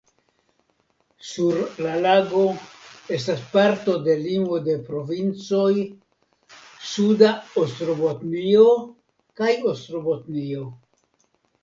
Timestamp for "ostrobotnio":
7.65-8.67, 9.75-10.67